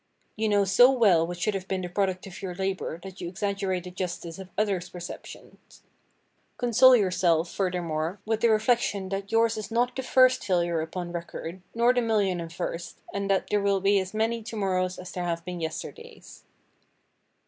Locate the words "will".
13.61-13.79